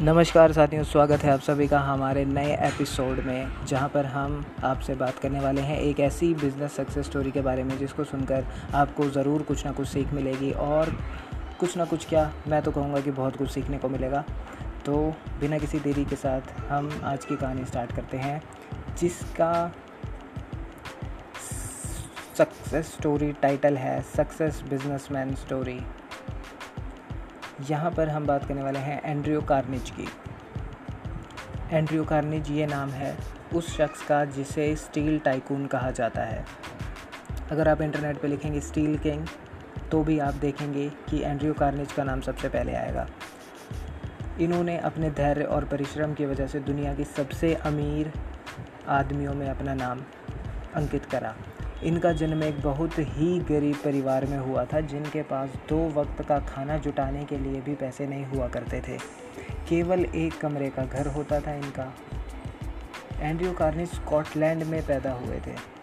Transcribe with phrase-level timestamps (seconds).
[0.00, 4.94] नमस्कार साथियों, स्वागत है आप सभी का हमारे नए एपिसोड में, जहाँ पर हम आपसे
[4.94, 9.08] बात करने वाले हैं एक ऐसी बिज़नेस सक्सेस स्टोरी के बारे में, जिसको सुनकर आपको
[9.10, 10.94] ज़रूर कुछ ना कुछ सीख मिलेगी और
[11.60, 14.24] कुछ ना कुछ क्या मैं तो कहूँगा कि बहुत कुछ सीखने को मिलेगा।
[14.86, 14.96] तो
[15.40, 18.42] बिना किसी देरी के साथ हम आज की कहानी स्टार्ट करते हैं,
[18.98, 19.72] जिसका
[22.38, 25.80] सक्सेस स्टोरी टाइटल है सक्सेस बिजनेसमैन स्टोरी
[27.68, 30.06] यहाँ पर हम बात करने वाले हैं एंड्रियो कार्निज की।
[31.70, 33.16] एंड्रियो कार्निज ये नाम है
[33.54, 36.44] उस शख्स का जिसे स्टील टाइकून कहा जाता है।
[37.50, 39.26] अगर आप इंटरनेट पे लिखेंगे स्टील किंग
[39.90, 43.06] तो भी आप देखेंगे कि एंड्रियो कार्निज का नाम सबसे पहले आएगा।
[44.40, 48.12] इन्होंने अपने धैर्य और परिश्रम की वजह से दुनिया की सबसे अमीर
[48.88, 50.04] आदमियों में अपना नाम
[50.74, 51.34] अंकित करा।
[51.84, 56.38] इनका जन्म एक बहुत ही गरीब परिवार में हुआ था, जिनके पास दो वक्त का
[56.38, 58.98] खाना जुटाने के लिए भी पैसे नहीं हुआ करते थे।
[59.68, 61.94] केवल एक कमरे का घर होता था इनका।
[63.20, 65.80] एंड्रयू कार्नी स्कॉटलैंड में पैदा हुए थे।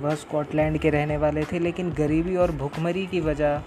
[0.00, 3.62] वह स्कॉटलैंड के रहने वाले थे, लेकिन गरीबी और भुखमरी की वजह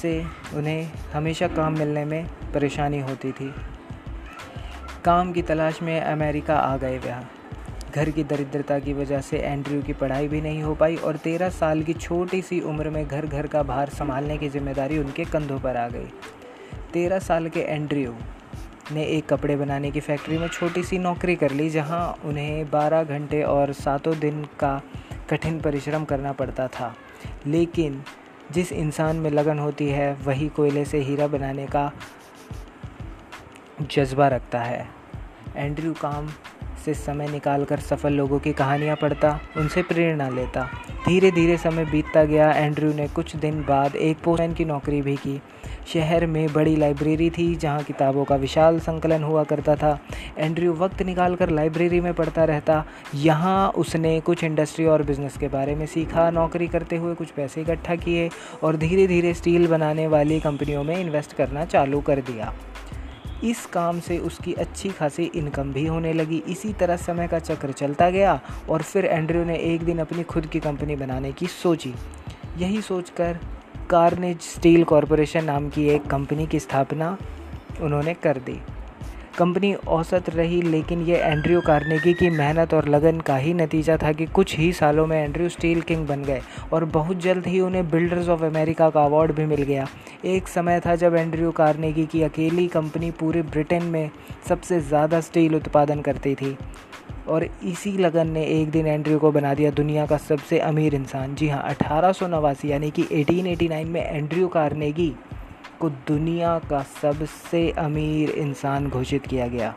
[0.00, 3.54] से उन्हें हमेशा काम मिलने में परेशानी होती थी।
[5.04, 7.24] काम की तलाश में अमेरिका आ गए वह।
[7.94, 11.48] घर की दरिद्रता की वजह से एंड्रयू की पढ़ाई भी नहीं हो पाई और तेरह
[11.50, 15.58] साल की छोटी सी उम्र में घर घर का भार संभालने की ज़िम्मेदारी उनके कंधों
[15.60, 16.08] पर आ गई।
[16.92, 18.14] तेरह साल के एंड्रयू
[18.92, 23.04] ने एक कपड़े बनाने की फैक्ट्री में छोटी सी नौकरी कर ली, जहाँ उन्हें बारह
[23.04, 24.80] घंटे और सातों दिन का
[25.30, 26.94] कठिन परिश्रम करना पड़ता था।
[27.46, 28.02] लेकिन
[28.52, 31.90] जिस इंसान में लगन होती है, वही कोयले से हीरा बनाने का
[33.82, 34.88] जज्बा रखता है।
[35.56, 36.28] एंड्रयू काम
[36.84, 40.68] से समय निकालकर सफल लोगों की कहानियाँ पढ़ता, उनसे प्रेरणा लेता।
[41.06, 45.16] धीरे धीरे समय बीतता गया, एंड्रयू ने कुछ दिन बाद एक पोस्टमैन की नौकरी भी
[45.16, 45.40] की।
[45.92, 49.98] शहर में बड़ी लाइब्रेरी थी, जहाँ किताबों का विशाल संकलन हुआ करता था।
[50.38, 52.84] एंड्रयू वक्त निकाल कर लाइब्रेरी में पढ़ता रहता।
[53.14, 57.60] यहाँ उसने कुछ इंडस्ट्री और बिज़नेस के बारे में सीखा, नौकरी करते हुए कुछ पैसे
[57.60, 58.28] इकट्ठा किए
[58.62, 62.54] और धीरे धीरे स्टील बनाने वाली कंपनियों में इन्वेस्ट करना चालू कर दिया।
[63.44, 67.72] इस काम से उसकी अच्छी खासी इनकम भी होने लगी। इसी तरह समय का चक्र
[67.72, 71.94] चलता गया और फिर एंड्रयू ने एक दिन अपनी खुद की कंपनी बनाने की सोची।
[72.58, 73.38] यही सोचकर
[73.90, 77.16] कार्नेज स्टील कॉरपोरेशन नाम की एक कंपनी की स्थापना
[77.80, 78.60] उन्होंने कर दी।
[79.38, 84.12] कंपनी औसत रही, लेकिन ये एंड्रयू कार्नेगी की मेहनत और लगन का ही नतीजा था
[84.12, 86.40] कि कुछ ही सालों में एंड्रयू स्टील किंग बन गए
[86.72, 89.86] और बहुत जल्द ही उन्हें बिल्डर्स ऑफ़ अमेरिका का अवार्ड भी मिल गया।
[90.24, 94.10] एक समय था जब एंड्रयू कार्नेगी की अकेली कंपनी पूरे ब्रिटेन में
[94.48, 96.56] सबसे ज़्यादा स्टील उत्पादन करती थी।
[97.28, 101.34] और इसी लगन ने एक दिन एंड्रयू को बना दिया दुनिया का सबसे अमीर इंसान।
[101.34, 105.12] जी हाँ अठारह सौ नवासी, यानी कि 1889 में एंड्रयू कार्नेगी
[105.82, 109.74] को दुनिया का सबसे अमीर इंसान घोषित किया गया।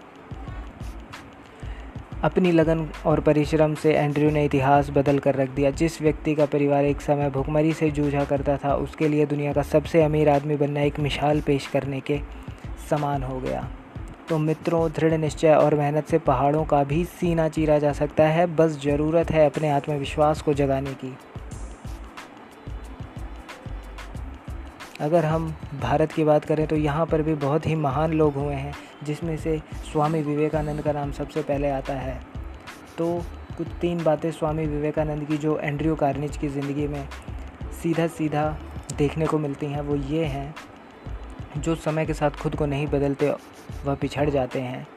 [2.23, 6.45] अपनी लगन और परिश्रम से एंड्रयू ने इतिहास बदल कर रख दिया। जिस व्यक्ति का
[6.45, 10.55] परिवार एक समय भुखमरी से जूझा करता था, उसके लिए दुनिया का सबसे अमीर आदमी
[10.55, 12.19] बनना एक मिसाल पेश करने के
[12.89, 13.67] समान हो गया।
[14.29, 18.45] तो मित्रों, दृढ़ निश्चय और मेहनत से पहाड़ों का भी सीना चीरा जा सकता है।
[18.45, 21.17] बस ज़रूरत है अपने आत्मविश्वास को जगाने की।
[25.01, 25.47] अगर हम
[25.81, 28.73] भारत की बात करें तो यहाँ पर भी बहुत ही महान लोग हुए हैं,
[29.03, 29.57] जिसमें से
[29.91, 32.19] स्वामी विवेकानंद का नाम सबसे पहले आता है।
[32.97, 33.23] तो
[33.57, 37.07] कुछ तीन बातें स्वामी विवेकानंद की जो एंड्रयू कार्निज की ज़िंदगी में
[37.83, 38.47] सीधा सीधा
[38.97, 40.55] देखने को मिलती हैं, वो ये हैं,
[41.57, 43.29] जो समय के साथ खुद को नहीं बदलते,
[43.85, 44.87] वह पिछड़ जाते हैं।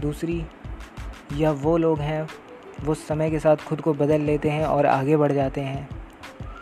[0.00, 0.42] दूसरी,
[1.36, 2.26] या वो लोग हैं,
[2.84, 5.88] वो समय के साथ खुद को बदल लेते हैं और आगे बढ़ जाते हैं।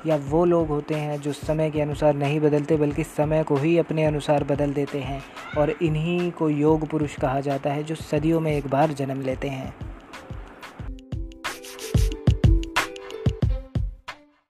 [0.06, 3.78] या वो लोग होते हैं जो समय के अनुसार नहीं बदलते, बल्कि समय को ही
[3.78, 5.22] अपने अनुसार बदल देते हैं
[5.58, 9.48] और इन्हीं को योग पुरुष कहा जाता है जो सदियों में एक बार जन्म लेते
[9.48, 9.74] हैं।